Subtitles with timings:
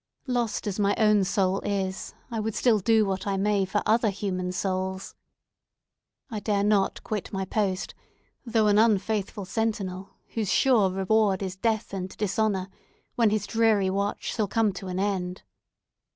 [0.25, 4.09] Lost as my own soul is, I would still do what I may for other
[4.09, 5.13] human souls!
[6.31, 7.93] I dare not quit my post,
[8.43, 12.69] though an unfaithful sentinel, whose sure reward is death and dishonour,
[13.13, 15.43] when his dreary watch shall come to an end!"